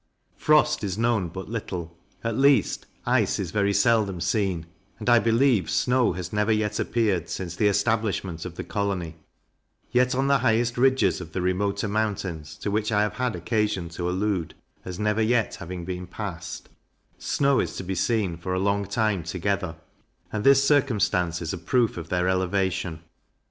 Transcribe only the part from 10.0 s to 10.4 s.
on the